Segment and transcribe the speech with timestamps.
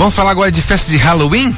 [0.00, 1.54] Vamos falar agora de festa de Halloween?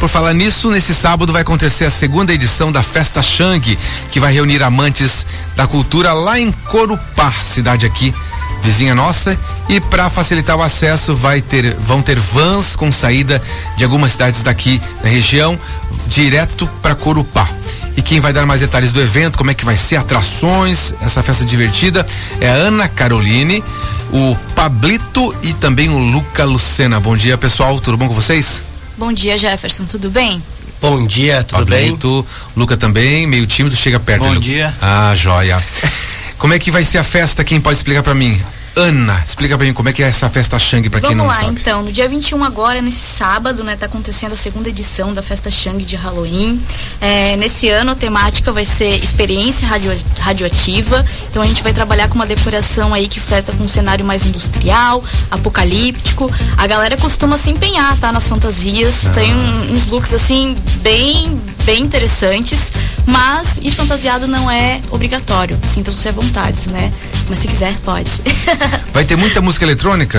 [0.00, 3.78] Por falar nisso, nesse sábado vai acontecer a segunda edição da Festa Shang,
[4.10, 5.24] que vai reunir amantes
[5.54, 8.12] da cultura lá em Corupá, cidade aqui
[8.60, 9.38] vizinha nossa,
[9.68, 13.40] e para facilitar o acesso vai ter vão ter vans com saída
[13.76, 15.56] de algumas cidades daqui da região
[16.08, 17.48] direto para Corupá.
[17.96, 21.22] E quem vai dar mais detalhes do evento, como é que vai ser, atrações, essa
[21.22, 22.06] festa divertida,
[22.40, 23.64] é a Ana Caroline,
[24.12, 27.00] o Pablito e também o Luca Lucena.
[27.00, 28.62] Bom dia, pessoal, tudo bom com vocês?
[28.98, 30.42] Bom dia, Jefferson, tudo bem?
[30.80, 32.52] Bom dia, tudo Pablito, bem?
[32.54, 34.24] Luca também, meio tímido, chega perto.
[34.24, 34.74] Bom dia.
[34.80, 35.62] Ah, joia.
[36.38, 37.42] Como é que vai ser a festa?
[37.42, 38.40] Quem pode explicar para mim?
[38.78, 41.32] Ana, explica pra mim como é que é essa festa Shang pra quem não lá,
[41.32, 41.46] sabe.
[41.46, 41.82] Vamos lá, então.
[41.82, 45.82] No dia 21 agora, nesse sábado, né, tá acontecendo a segunda edição da festa Shang
[45.82, 46.60] de Halloween.
[47.00, 51.02] É, nesse ano a temática vai ser experiência radio, radioativa.
[51.30, 54.26] Então a gente vai trabalhar com uma decoração aí que flerta com um cenário mais
[54.26, 56.30] industrial, apocalíptico.
[56.58, 58.12] A galera costuma se empenhar, tá?
[58.12, 59.06] Nas fantasias.
[59.06, 59.10] Ah.
[59.10, 62.70] Tem um, uns looks assim bem, bem interessantes.
[63.06, 65.58] Mas ir fantasiado não é obrigatório.
[65.64, 66.92] Sintam-se à vontade, né?
[67.28, 68.22] Mas se quiser, pode.
[68.92, 70.18] Vai ter muita música eletrônica?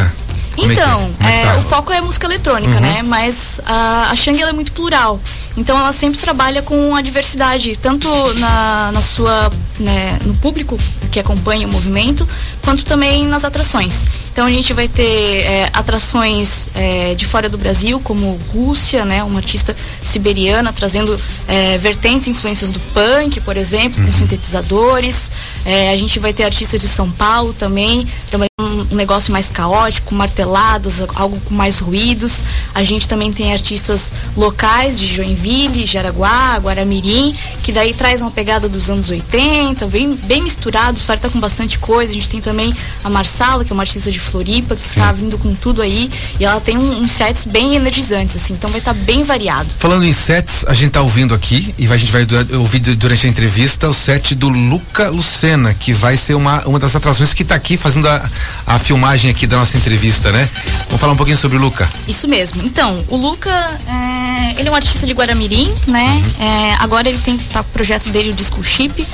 [0.57, 0.73] É é?
[0.73, 1.57] então, é é, tá?
[1.57, 2.81] o foco é música eletrônica, uhum.
[2.81, 3.03] né?
[3.03, 5.19] Mas a, a Shang é muito plural.
[5.55, 10.77] Então ela sempre trabalha com a diversidade, tanto na, na sua, né, no público
[11.11, 12.27] que acompanha o movimento,
[12.63, 14.05] quanto também nas atrações.
[14.37, 15.01] Então a gente vai ter
[15.47, 21.75] é, atrações é, de fora do Brasil, como Rússia, né, uma artista siberiana trazendo é,
[21.79, 24.13] vertentes influências do punk, por exemplo, com uhum.
[24.13, 25.31] sintetizadores.
[25.65, 28.47] É, a gente vai ter artistas de São Paulo também, trabalhando
[28.91, 32.43] um negócio mais caótico, marteladas, algo com mais ruídos.
[32.75, 38.69] A gente também tem artistas locais de Joinville, Jaraguá, Guaramirim, que daí traz uma pegada
[38.69, 42.11] dos anos 80, bem, bem misturado, flerta com bastante coisa.
[42.11, 45.37] A gente tem também a Marsala, que é uma artista de Floripa, que está vindo
[45.37, 46.09] com tudo aí.
[46.39, 49.69] E ela tem uns um sets bem energizantes, assim, então vai estar tá bem variado.
[49.77, 52.25] Falando em sets, a gente está ouvindo aqui, e a gente vai
[52.57, 56.95] ouvir durante a entrevista, o set do Luca Lucena, que vai ser uma, uma das
[56.95, 58.29] atrações que está aqui fazendo a,
[58.65, 60.47] a filmagem aqui da nossa entrevista, né?
[60.87, 61.89] Vamos falar um pouquinho sobre o Luca.
[62.07, 62.63] Isso mesmo.
[62.63, 66.21] Então, o Luca, é, ele é um artista de Guaramirim, né?
[66.39, 66.45] Uhum.
[66.45, 69.05] É, agora ele tem tá, o projeto dele, o Disco Chip,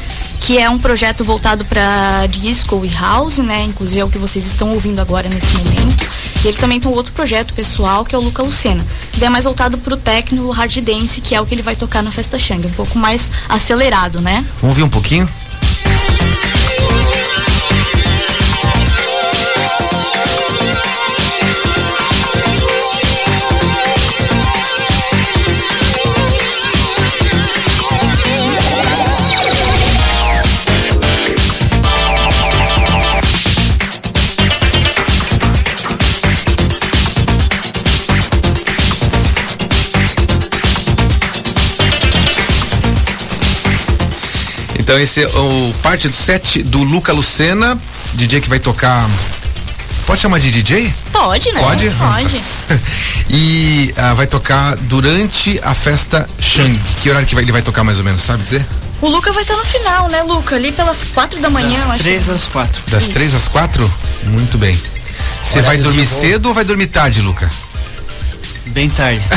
[0.46, 3.64] que é um projeto voltado para disco e house, né?
[3.64, 6.06] Inclusive é o que vocês estão ouvindo agora nesse momento.
[6.44, 9.30] E ele também tem um outro projeto pessoal, que é o Luca Lucena, que é
[9.30, 12.04] mais voltado para o techno, o hard dance, que é o que ele vai tocar
[12.04, 14.46] na Festa Shang, um pouco mais acelerado, né?
[14.60, 15.30] Vamos ouvir um pouquinho?
[44.94, 47.76] Então esse é o parte do set do Luca Lucena,
[48.14, 49.10] DJ que vai tocar.
[50.06, 50.94] Pode chamar de DJ?
[51.12, 51.60] Pode, né?
[51.60, 51.90] Pode?
[51.90, 52.44] Pode.
[53.28, 56.80] e uh, vai tocar durante a festa Shang.
[57.02, 58.64] Que horário que vai, ele vai tocar mais ou menos, sabe dizer?
[59.02, 60.58] O Luca vai estar no final, né, Luca?
[60.58, 62.84] Ali pelas quatro da manhã, Das três às quatro.
[62.90, 63.14] Das Isso.
[63.14, 63.92] três às quatro?
[64.26, 64.80] Muito bem.
[65.42, 67.50] Você vai dormir cedo ou vai dormir tarde, Luca?
[68.68, 69.22] Bem tarde.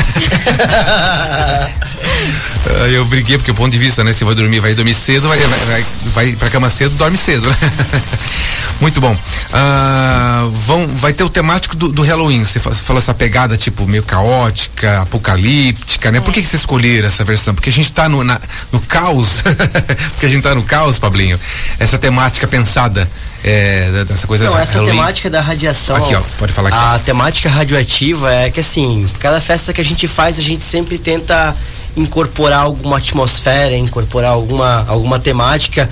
[2.93, 4.13] eu briguei porque o ponto de vista, né?
[4.13, 7.47] Se vai dormir, vai dormir cedo, vai, vai, vai, vai pra cama cedo, dorme cedo,
[7.47, 7.55] né?
[8.79, 9.13] Muito bom.
[9.13, 12.43] Uh, vão, vai ter o temático do, do, Halloween.
[12.43, 16.19] Você falou essa pegada tipo meio caótica, apocalíptica, né?
[16.19, 16.21] É.
[16.21, 17.55] Por que, que você escolheram essa versão?
[17.55, 18.39] Porque a gente tá no, na,
[18.71, 19.41] no caos.
[20.13, 21.39] Porque a gente tá no caos, Pablinho.
[21.79, 23.09] Essa temática pensada
[23.47, 24.97] é, dessa coisa Não, essa Halloween.
[24.97, 25.95] temática da radiação.
[25.95, 26.77] Aqui, ó, pode falar aqui.
[26.77, 30.97] A temática radioativa é que assim, cada festa que a gente faz, a gente sempre
[30.97, 31.55] tenta
[31.95, 35.89] incorporar alguma atmosfera, incorporar alguma, alguma temática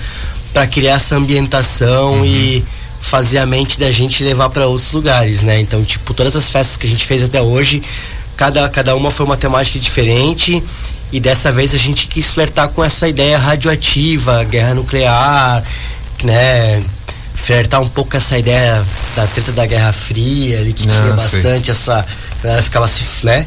[0.52, 2.24] para criar essa ambientação uhum.
[2.24, 2.64] e
[3.00, 5.58] fazer a mente da gente levar para outros lugares, né?
[5.60, 7.82] Então, tipo, todas as festas que a gente fez até hoje,
[8.36, 10.62] cada, cada uma foi uma temática diferente
[11.12, 15.62] e dessa vez a gente quis flertar com essa ideia radioativa, guerra nuclear,
[16.22, 16.82] né?
[17.46, 18.84] Flertar um pouco essa ideia
[19.14, 21.70] da treta da Guerra Fria, ali que Não, tinha bastante sei.
[21.70, 22.04] essa.
[22.40, 23.46] A galera ficava se flé.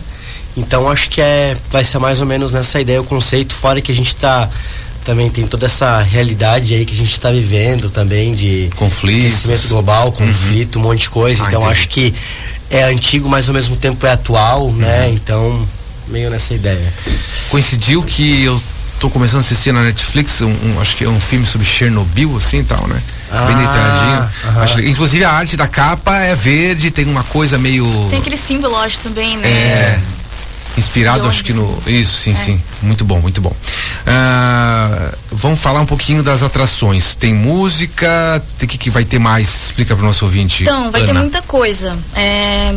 [0.56, 3.92] Então acho que é, vai ser mais ou menos nessa ideia o conceito, fora que
[3.92, 4.50] a gente está
[5.04, 9.68] também tem toda essa realidade aí que a gente está vivendo também de conflito, aquecimento
[9.70, 10.12] global, uhum.
[10.12, 10.82] conflito, uhum.
[10.82, 11.44] um monte de coisa.
[11.44, 11.80] Ah, então entendi.
[11.80, 12.14] acho que
[12.70, 14.72] é antigo, mas ao mesmo tempo é atual, né?
[14.72, 14.78] uhum.
[14.78, 15.10] né?
[15.10, 15.68] Então,
[16.08, 16.94] meio nessa ideia.
[17.50, 18.62] Coincidiu que eu
[19.00, 22.36] tô começando a assistir na Netflix, um, um, acho que é um filme sobre Chernobyl,
[22.38, 23.02] assim e tal, né?
[23.32, 24.62] Ah, Bem detalhadinho.
[24.62, 27.86] Acho- inclusive a arte da capa é verde, tem uma coisa meio.
[28.10, 29.48] Tem aquele símbolo, acho, também, né?
[29.48, 30.00] É.
[30.78, 31.78] Inspirado, acho que no.
[31.78, 32.36] onde, Isso, sim, É.
[32.36, 32.62] sim.
[32.82, 33.54] Muito bom, muito bom.
[34.08, 37.16] Ah, vamos falar um pouquinho das atrações.
[37.16, 39.66] Tem música, o que, que vai ter mais?
[39.66, 40.64] Explica pro nosso ouvinte.
[40.64, 41.20] Então, vai ter Ana.
[41.22, 41.98] muita coisa.
[42.16, 42.74] É...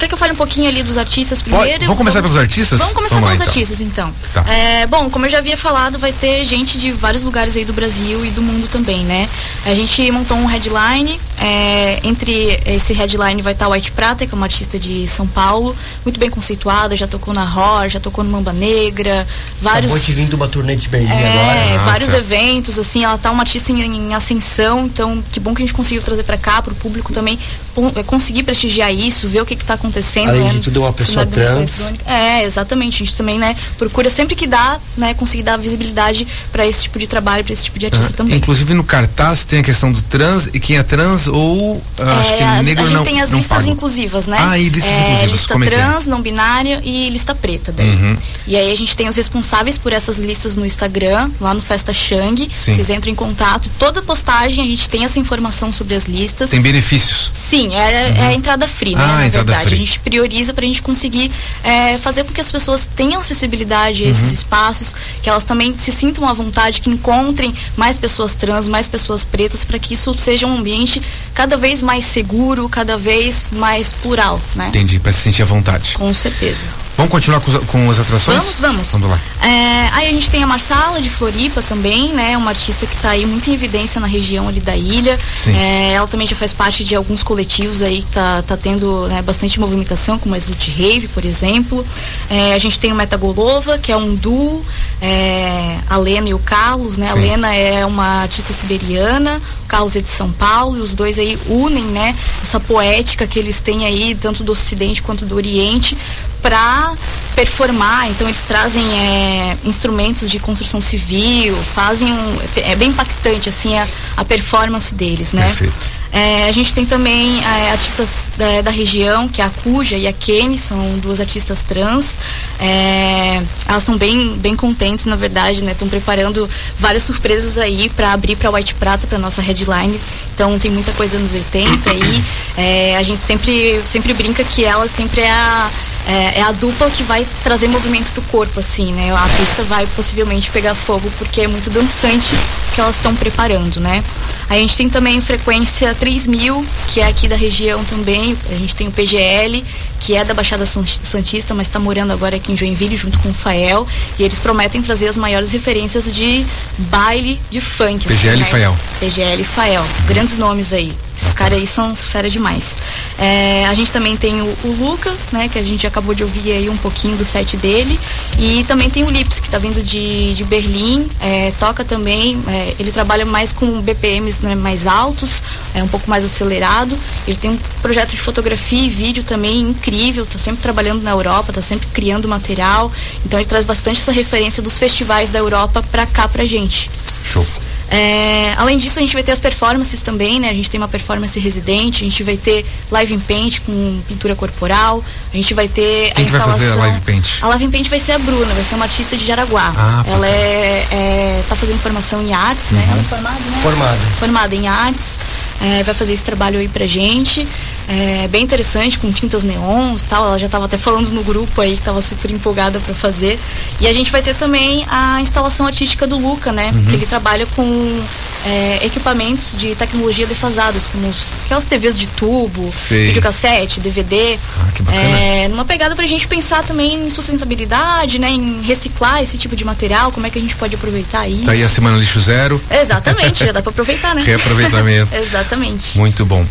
[0.00, 1.80] Quer que eu fale um pouquinho ali dos artistas Pode- primeiro?
[1.84, 2.78] vamos começar pelos artistas?
[2.80, 3.52] Vamos começar Vamos pelos então.
[3.54, 4.12] artistas, então.
[4.32, 4.44] Tá.
[4.52, 7.72] É, bom, como eu já havia falado, vai ter gente de vários lugares aí do
[7.74, 9.28] Brasil e do mundo também, né?
[9.66, 11.20] A gente montou um headline.
[11.42, 15.26] é, entre esse headline vai estar o White Prata, que é uma artista de São
[15.26, 15.74] Paulo,
[16.04, 19.26] muito bem conceituada, já tocou na Roar, já tocou no Mamba Negra,
[19.58, 19.90] vários.
[19.90, 21.80] Acabou de vir de uma turnê de Berlim É, agora.
[21.80, 22.24] Ah, vários certo.
[22.24, 25.74] eventos, assim, ela tá uma artista em, em ascensão, então que bom que a gente
[25.74, 27.38] conseguiu trazer pra cá, pro público também,
[27.69, 27.69] é,
[28.06, 30.30] conseguir prestigiar isso, ver o que que tá acontecendo.
[30.30, 31.92] Além né, de tudo, é uma pessoa trans.
[32.06, 36.66] É, exatamente, a gente também, né, procura sempre que dá, né, conseguir dar visibilidade pra
[36.66, 38.36] esse tipo de trabalho, pra esse tipo de artista Ah, também.
[38.36, 42.34] Inclusive no cartaz tem a questão do trans e quem é trans ou ah, acho
[42.36, 44.36] que É, a, negro a gente não tem as não listas inclusivas, né?
[44.40, 45.78] Ah, e listas é, inclusivas, Lista como é que é?
[45.78, 47.88] trans, não binária e lista preta daí.
[47.88, 48.16] Uhum.
[48.46, 51.92] E aí a gente tem os responsáveis por essas listas no Instagram, lá no Festa
[51.92, 52.48] Shang.
[52.52, 52.74] Sim.
[52.74, 53.70] Vocês entram em contato.
[53.78, 56.50] Toda postagem a gente tem essa informação sobre as listas.
[56.50, 57.30] Tem benefícios.
[57.32, 59.02] Sim, é, é a entrada free, né?
[59.04, 59.64] Ah, na verdade.
[59.64, 59.74] free.
[59.74, 61.30] A gente prioriza pra gente conseguir
[61.62, 64.10] é, fazer com que as pessoas tenham acessibilidade a Uhum.
[64.12, 68.88] esses espaços, que elas também se sintam à vontade, que encontrem mais pessoas trans, mais
[68.88, 71.00] pessoas pretas, para que isso seja um ambiente
[71.34, 74.68] cada vez mais seguro, cada vez mais plural, né?
[74.68, 75.94] Entendi, para se sentir à vontade.
[75.94, 76.64] Com certeza.
[77.00, 78.36] Vamos continuar com, com as atrações?
[78.36, 78.92] Vamos, vamos.
[78.92, 79.20] Vamos lá.
[79.42, 82.36] É, aí a gente tem a Marsala de Floripa também, né?
[82.36, 85.18] Uma artista que está aí muito em evidência na região ali da ilha.
[85.34, 85.56] Sim.
[85.56, 89.22] É, ela também já faz parte de alguns coletivos aí que tá, tá tendo né,
[89.22, 91.86] bastante movimentação, como a Slut Rave, por exemplo.
[92.28, 94.62] É, a gente tem o Metagolova, que é um duo,
[95.10, 97.08] é, a Lena e o Carlos, né?
[97.10, 97.20] A Sim.
[97.20, 101.36] Lena é uma artista siberiana, o Carlos é de São Paulo, e os dois aí
[101.48, 102.14] unem, né?
[102.42, 105.98] Essa poética que eles têm aí, tanto do Ocidente quanto do Oriente,
[106.40, 106.94] para
[107.34, 108.08] performar.
[108.08, 113.86] Então eles trazem é, instrumentos de construção civil, fazem um, é bem impactante assim a,
[114.16, 115.44] a performance deles, né?
[115.44, 115.99] Perfeito.
[116.12, 120.08] É, a gente tem também é, artistas da, da região, que é a Cuja e
[120.08, 122.18] a Kenny, são duas artistas trans.
[122.58, 125.72] É, elas são bem, bem contentes, na verdade, né?
[125.72, 129.98] Estão preparando várias surpresas aí para abrir para White Prata, para nossa headline.
[130.34, 132.24] Então tem muita coisa nos 80 aí.
[132.56, 135.70] É, a gente sempre, sempre brinca que ela sempre é a,
[136.10, 139.12] é, é a dupla que vai trazer movimento pro corpo, assim, né?
[139.14, 143.80] A pista vai possivelmente pegar fogo porque é muito dançante o que elas estão preparando,
[143.80, 144.02] né?
[144.48, 148.36] A gente tem também Frequência 3000, que é aqui da região também.
[148.50, 149.64] A gente tem o PGL,
[150.00, 153.30] que é da Baixada San- Santista, mas está morando agora aqui em Joinville junto com
[153.30, 153.86] o Fael.
[154.18, 156.44] E eles prometem trazer as maiores referências de
[156.78, 158.08] baile de funk.
[158.08, 158.44] assim, PGL e né?
[158.46, 158.76] Fael.
[158.98, 159.84] PGL e Fael.
[160.08, 160.92] Grandes nomes aí.
[161.20, 162.78] Esses caras aí são fera demais.
[163.18, 165.50] É, a gente também tem o, o Luca, né?
[165.50, 168.00] Que a gente acabou de ouvir aí um pouquinho do set dele.
[168.38, 171.06] E também tem o Lips, que tá vindo de, de Berlim.
[171.20, 172.42] é, toca também.
[172.48, 175.42] é, ele trabalha mais com BPMs né, mais altos,
[175.74, 176.98] é um pouco mais acelerado.
[177.28, 180.24] Ele tem um projeto de fotografia e vídeo também incrível.
[180.24, 182.90] Tá sempre trabalhando na Europa, tá sempre criando material.
[183.26, 186.90] Então ele traz bastante essa referência dos festivais da Europa pra cá pra gente.
[187.22, 187.44] Show.
[187.90, 190.48] É, além disso, a gente vai ter as performances também, né?
[190.48, 194.36] A gente tem uma performance residente, a gente vai ter live in paint com pintura
[194.36, 195.02] corporal,
[195.32, 196.52] a gente vai ter Quem a que vai instalação.
[196.58, 197.26] fazer a live paint?
[197.42, 199.72] A live in paint vai ser a Bruna, vai ser uma artista de Jaraguá.
[199.76, 202.86] Ah, Ela é, é, tá fazendo formação em artes, né?
[202.92, 203.58] Ela é formada, né?
[203.62, 204.00] Formada.
[204.20, 205.18] Formada em artes,
[205.60, 207.46] é, vai fazer esse trabalho aí pra gente.
[207.92, 210.24] É bem interessante, com tintas neons e tal.
[210.24, 213.36] Ela já estava até falando no grupo aí que estava super empolgada para fazer.
[213.80, 216.70] E a gente vai ter também a instalação artística do Luca, né?
[216.72, 216.92] Uhum.
[216.92, 218.00] Ele trabalha com
[218.46, 223.08] é, equipamentos de tecnologia defasados, como os- aquelas TVs de tubo, Sei.
[223.08, 224.38] videocassete, DVD.
[224.60, 225.18] Ah, que bacana.
[225.20, 228.30] É, numa pegada pra gente pensar também em sustentabilidade, né?
[228.30, 231.42] Em reciclar esse tipo de material, como é que a gente pode aproveitar isso.
[231.44, 232.62] Tá aí a semana lixo zero.
[232.70, 234.22] Exatamente, já dá pra aproveitar, né?
[234.24, 235.10] Reaproveitamento.
[235.18, 235.98] Exatamente.
[235.98, 236.46] Muito bom.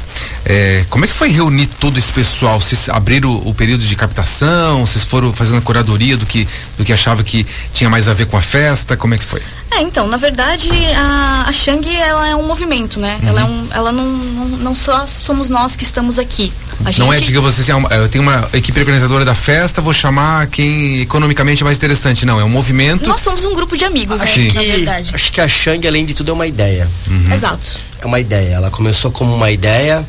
[0.51, 2.59] É, como é que foi reunir todo esse pessoal?
[2.59, 4.83] Vocês abriram o, o período de captação?
[4.83, 8.25] Vocês foram fazendo a curadoria do que, do que achava que tinha mais a ver
[8.25, 8.97] com a festa?
[8.97, 9.43] Como é que foi?
[9.71, 13.19] É, então, na verdade, a, a Shang, ela é um movimento, né?
[13.27, 13.61] Ela, é Uhum.
[13.61, 16.51] um, ela não, não, não só somos nós que estamos aqui.
[16.83, 20.47] A Não é, digamos assim, uma- eu tenho uma equipe organizadora da festa, vou chamar
[20.47, 22.25] quem economicamente é mais interessante.
[22.25, 23.07] Não, é um movimento.
[23.07, 24.25] Nós somos um grupo de amigos, né?
[24.25, 24.51] Sim.
[24.53, 25.11] Na Que- verdade.
[25.13, 26.89] acho que a Shang, além de tudo, é uma ideia.
[27.07, 27.31] Uhum.
[27.31, 27.77] Exato.
[28.01, 28.55] É uma ideia.
[28.55, 30.03] Ela começou como uma ideia.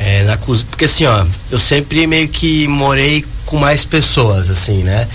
[0.00, 0.66] É, na cozinha.
[0.70, 5.06] Porque assim, ó, eu sempre meio que morei com mais pessoas, assim, né?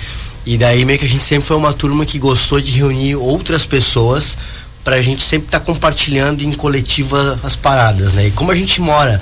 [0.45, 3.65] E daí meio que a gente sempre foi uma turma que gostou de reunir outras
[3.65, 4.37] pessoas
[4.83, 8.27] pra gente sempre estar tá compartilhando em coletiva as paradas, né?
[8.27, 9.19] E como a gente mora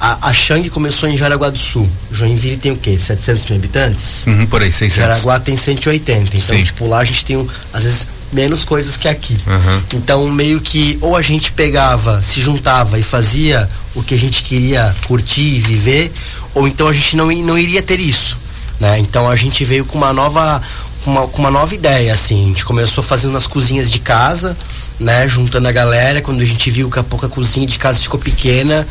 [0.00, 1.88] a, a Shang começou em Jaraguá do Sul.
[2.10, 2.96] Joinville tem o quê?
[2.98, 4.24] 700 mil habitantes?
[4.26, 4.96] Uhum, por aí, 600.
[4.96, 6.22] Jaraguá tem 180.
[6.22, 6.62] Então, Sim.
[6.62, 9.38] tipo, lá a gente tem, às vezes, menos coisas que aqui.
[9.46, 9.82] Uhum.
[9.94, 14.42] Então, meio que ou a gente pegava, se juntava e fazia o que a gente
[14.42, 16.12] queria curtir e viver,
[16.54, 18.38] ou então a gente não, não iria ter isso.
[18.78, 18.98] Né?
[18.98, 20.62] Então a gente veio com uma nova
[21.06, 22.44] uma, com uma nova ideia, assim.
[22.44, 24.56] A gente começou fazendo nas cozinhas de casa,
[24.98, 25.26] né?
[25.26, 26.20] Juntando a galera.
[26.20, 28.86] Quando a gente viu que a pouca cozinha de casa ficou pequena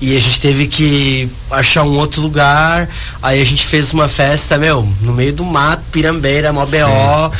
[0.00, 2.88] e a gente teve que achar um outro lugar.
[3.22, 7.32] Aí a gente fez uma festa, meu, no meio do mato, Pirambeira, mó BO.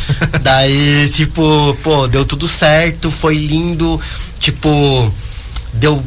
[0.42, 4.00] Daí, tipo, pô, deu tudo certo, foi lindo.
[4.38, 5.12] Tipo,
[5.74, 6.02] deu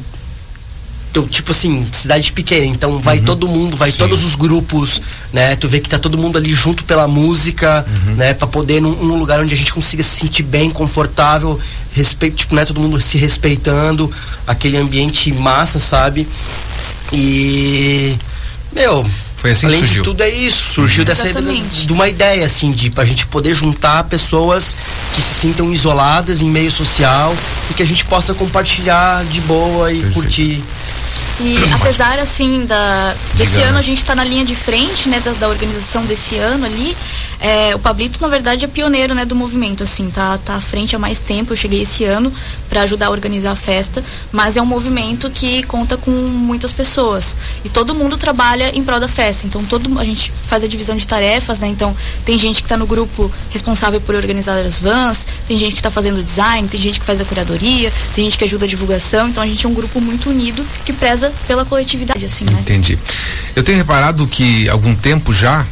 [1.21, 3.25] tipo assim, cidade pequena, então vai uhum.
[3.25, 3.99] todo mundo, vai Sim.
[3.99, 4.99] todos os grupos,
[5.31, 5.55] né?
[5.55, 8.15] Tu vê que tá todo mundo ali junto pela música, uhum.
[8.15, 8.33] né?
[8.33, 11.59] Pra poder num, num, lugar onde a gente consiga se sentir bem, confortável,
[11.93, 12.65] respeito, tipo, né?
[12.65, 14.11] Todo mundo se respeitando,
[14.47, 16.27] aquele ambiente massa, sabe?
[17.11, 18.17] E
[18.73, 19.05] meu,
[19.43, 20.03] foi assim Além que surgiu.
[20.03, 21.05] de tudo é isso, surgiu uhum.
[21.05, 24.75] dessa de, de uma ideia assim de pra gente poder juntar pessoas
[25.13, 27.35] que se sintam isoladas em meio social
[27.69, 30.13] e que a gente possa compartilhar de boa e Perfeito.
[30.13, 30.63] curtir
[31.39, 35.33] e apesar assim da desse ano a gente está na linha de frente, né, da,
[35.33, 36.95] da organização desse ano ali,
[37.43, 40.95] é, o Pablito na verdade é pioneiro, né, do movimento assim, tá tá à frente
[40.95, 41.53] há mais tempo.
[41.53, 42.31] Eu cheguei esse ano
[42.69, 47.37] para ajudar a organizar a festa, mas é um movimento que conta com muitas pessoas
[47.63, 49.47] e todo mundo trabalha em prol da festa.
[49.47, 51.67] Então todo a gente faz a divisão de tarefas, né?
[51.67, 51.95] Então
[52.25, 55.89] tem gente que está no grupo responsável por organizar as vans, tem gente que está
[55.89, 59.29] fazendo design, tem gente que faz a curadoria, tem gente que ajuda a divulgação.
[59.29, 62.57] Então a gente é um grupo muito unido que preza preza pela coletividade, assim, né?
[62.59, 62.97] Entendi.
[63.55, 65.65] Eu tenho reparado que algum tempo já,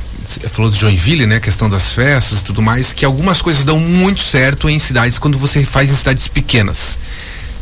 [0.50, 1.40] falou de Joinville, né?
[1.40, 5.38] Questão das festas e tudo mais, que algumas coisas dão muito certo em cidades quando
[5.38, 7.00] você faz em cidades pequenas.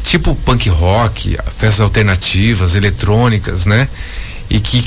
[0.04, 3.88] Tipo punk rock, festas alternativas, eletrônicas, né?
[4.50, 4.86] E que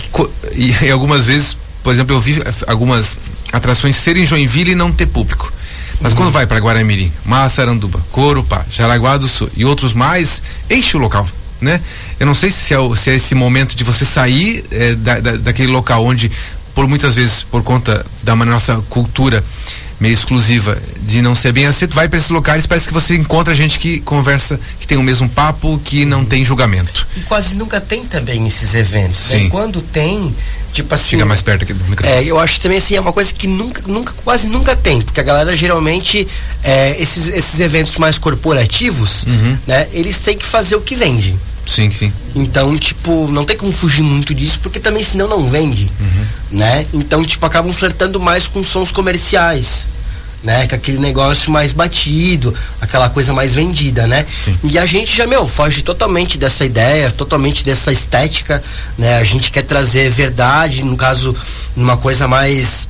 [0.55, 3.19] e, e algumas vezes, por exemplo, eu vi algumas
[3.53, 5.53] atrações serem em Joinville e não ter público.
[6.01, 6.19] Mas uhum.
[6.19, 11.29] quando vai para Guaramirim, Massaranduba, Corupá, Jaraguá do Sul e outros mais, enche o local
[11.63, 11.81] né?
[12.21, 15.37] Eu não sei se é, se é esse momento de você sair é, da, da,
[15.37, 16.31] daquele local onde,
[16.75, 19.43] por muitas vezes, por conta da nossa cultura
[20.03, 23.55] meio exclusiva de não ser bem aceito, vai para esses locais parece que você encontra
[23.55, 27.07] gente que conversa, que tem o mesmo papo, que não tem julgamento.
[27.17, 29.31] E quase nunca tem também esses eventos.
[29.31, 29.39] Né?
[29.39, 29.45] Sim.
[29.45, 29.51] Né?
[29.51, 30.35] Quando tem,
[30.73, 31.11] tipo assim.
[31.11, 32.19] Chega mais perto aqui do microfone.
[32.19, 35.21] É, eu acho também assim, é uma coisa que nunca, nunca, quase nunca tem, porque
[35.21, 36.27] a galera geralmente,
[36.65, 39.57] é, esses, esses eventos mais corporativos, uhum.
[39.69, 41.37] né, eles têm que fazer o que vende.
[41.73, 42.13] Sim, sim.
[42.35, 46.59] Então, tipo, não tem como fugir muito disso, porque também senão não vende, uhum.
[46.59, 46.87] né?
[46.93, 49.89] Então, tipo, acabam flertando mais com sons comerciais,
[50.45, 50.67] né?
[50.67, 54.27] Com aquele negócio mais batido, aquela coisa mais vendida, né?
[54.35, 54.55] Sim.
[54.65, 58.63] E a gente já, meu, foge totalmente dessa ideia, totalmente dessa estética,
[58.99, 59.17] né?
[59.17, 61.35] A gente quer trazer verdade, no caso,
[61.75, 62.87] uma coisa mais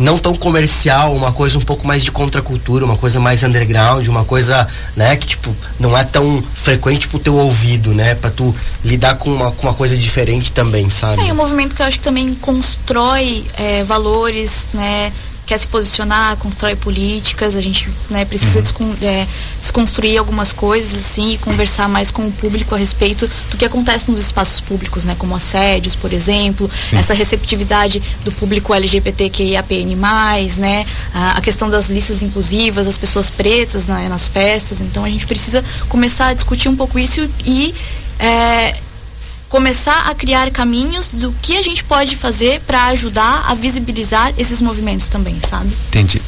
[0.00, 4.24] não tão comercial, uma coisa um pouco mais de contracultura, uma coisa mais underground, uma
[4.24, 4.66] coisa,
[4.96, 9.30] né, que tipo, não é tão frequente pro teu ouvido, né, para tu lidar com
[9.30, 11.28] uma, com uma coisa diferente também, sabe?
[11.28, 15.12] É, um movimento que eu acho que também constrói é, valores, né,
[15.50, 18.62] quer se posicionar, constrói políticas, a gente né, precisa uhum.
[18.62, 19.26] descon é,
[19.58, 24.12] desconstruir algumas coisas assim e conversar mais com o público a respeito do que acontece
[24.12, 26.98] nos espaços públicos, né, como assédios, por exemplo, Sim.
[26.98, 29.96] essa receptividade do público LGBTQIAPN+,
[30.56, 35.10] né, a, a, questão das listas inclusivas, as pessoas pretas né, nas festas, então a
[35.10, 37.74] gente precisa começar a discutir um pouco isso e
[38.20, 38.76] é,
[39.50, 44.62] começar a criar caminhos do que a gente pode fazer para ajudar a visibilizar esses
[44.62, 45.68] movimentos também, sabe?
[45.88, 46.22] Entendi.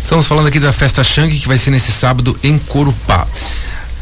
[0.00, 3.26] Estamos falando aqui da festa Shang que vai ser nesse sábado em Corupá.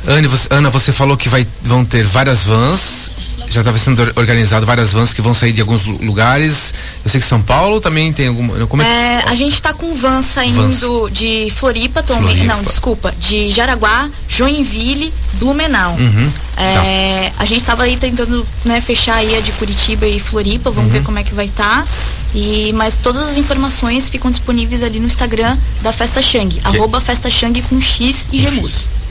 [0.07, 3.11] Ana você, Ana, você falou que vai, vão ter várias vans
[3.49, 6.75] já estava sendo organizado várias vans que vão sair de alguns lugares.
[7.05, 8.67] Eu sei que São Paulo também tem alguma.
[8.67, 11.13] Como é, é a gente está com van saindo vans.
[11.13, 15.97] de Floripa, Floripa, não, desculpa, de Jaraguá, Joinville, Blumenau.
[15.97, 17.43] Uhum, é, tá.
[17.43, 20.99] A gente estava aí tentando né, fechar aí a de Curitiba e Floripa, vamos uhum.
[20.99, 21.83] ver como é que vai estar.
[21.83, 21.87] Tá.
[22.35, 26.67] E, mas todas as informações ficam disponíveis ali no Instagram da Festa Shang, que...
[26.67, 28.63] arroba Festa Shang com X e G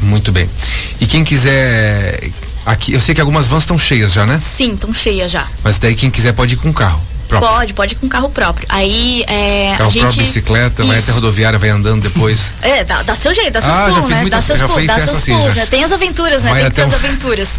[0.02, 0.48] Muito bem.
[1.02, 2.20] E quem quiser
[2.66, 4.40] Aqui, eu sei que algumas vans estão cheias já, né?
[4.40, 5.48] Sim, estão cheias já.
[5.64, 7.02] Mas daí quem quiser pode ir com carro.
[7.26, 7.52] Próprio?
[7.52, 8.68] Pode, pode ir com carro próprio.
[8.70, 10.02] Aí é, carro a gente...
[10.02, 10.92] próprio, bicicleta, Isso.
[10.92, 12.54] vai até rodoviária, vai andando depois.
[12.62, 14.22] É, dá, dá seu jeito, dá seus ah, pulos, né?
[14.22, 15.66] Muita, dá seus pulos, dá seus assim, pulos, né?
[15.66, 16.50] Tem as aventuras, né?
[16.50, 17.58] Vai Tem que ter as aventuras.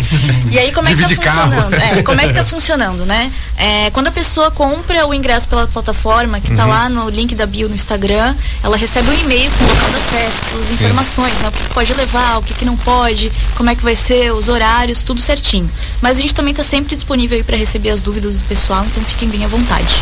[0.51, 1.75] e aí como é que tá funcionando?
[1.75, 3.33] É, como é que tá funcionando, né?
[3.57, 6.71] É, quando a pessoa compra o ingresso pela plataforma, que tá uhum.
[6.71, 9.99] lá no link da bio no Instagram, ela recebe um e-mail com o local da
[9.99, 11.49] festa, as informações, né?
[11.49, 14.33] O que, que pode levar, o que, que não pode, como é que vai ser,
[14.33, 15.71] os horários, tudo certinho.
[16.01, 19.03] Mas a gente também tá sempre disponível aí para receber as dúvidas do pessoal, então
[19.05, 19.56] fiquem bem à vontade.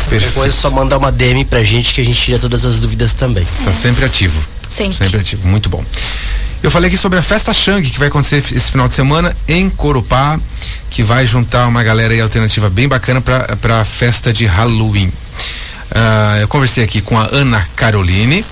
[0.09, 3.13] Depois é só mandar uma DM pra gente que a gente tira todas as dúvidas
[3.13, 3.45] também.
[3.63, 4.41] Tá sempre ativo.
[4.67, 4.97] Sempre.
[4.97, 5.83] Sempre ativo, muito bom.
[6.61, 9.69] Eu falei aqui sobre a festa Shang que vai acontecer esse final de semana em
[9.69, 10.39] Corupá,
[10.89, 15.07] que vai juntar uma galera aí alternativa bem bacana para a festa de Halloween.
[15.07, 18.43] Uh, eu conversei aqui com a Ana Caroline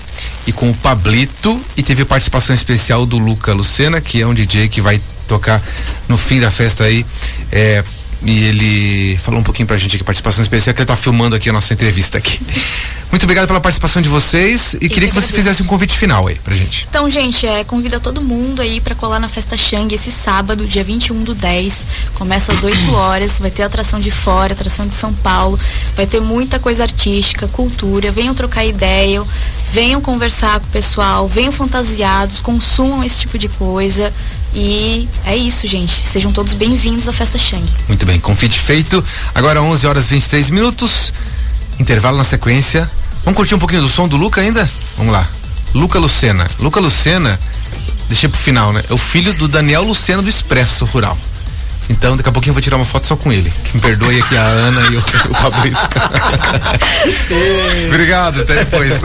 [0.46, 4.68] e com o Pablito e teve participação especial do Luca Lucena, que é um DJ
[4.68, 5.62] que vai tocar
[6.08, 7.04] no fim da festa aí.
[7.50, 7.82] É,
[8.24, 11.50] e ele falou um pouquinho pra gente aqui, participação especial, que ele tá filmando aqui
[11.50, 12.40] a nossa entrevista aqui.
[13.10, 16.36] Muito obrigado pela participação de vocês e queria que você fizesse um convite final aí
[16.36, 16.88] pra gente.
[16.90, 20.82] Então, gente, é, convida todo mundo aí para colar na Festa Xang esse sábado, dia
[20.82, 21.86] 21 do 10.
[22.14, 25.58] Começa às 8 horas, vai ter atração de fora, atração de São Paulo,
[25.94, 29.22] vai ter muita coisa artística, cultura, venham trocar ideia,
[29.70, 34.12] venham conversar com o pessoal, venham fantasiados, consumam esse tipo de coisa.
[34.54, 36.06] E é isso, gente.
[36.06, 37.64] Sejam todos bem-vindos à Festa Shang.
[37.88, 39.04] Muito bem, convite feito.
[39.34, 41.12] Agora 11 horas e 23 minutos.
[41.80, 42.88] Intervalo na sequência.
[43.24, 44.68] Vamos curtir um pouquinho do som do Luca ainda?
[44.96, 45.28] Vamos lá.
[45.74, 46.48] Luca Lucena.
[46.60, 47.38] Luca Lucena,
[48.08, 48.82] deixei pro final, né?
[48.88, 51.18] É o filho do Daniel Lucena do Expresso Rural.
[51.90, 53.52] Então, daqui a pouquinho eu vou tirar uma foto só com ele.
[53.64, 55.80] Que me perdoe aqui a Ana e o, o Pablito.
[57.88, 59.02] Obrigado, até depois.